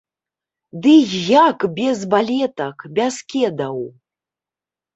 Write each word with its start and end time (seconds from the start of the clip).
Ды 0.85 0.93
і 1.17 1.21
як 1.41 1.59
без 1.77 1.99
балетак, 2.15 2.77
без 2.99 3.15
кедаў? 3.37 3.77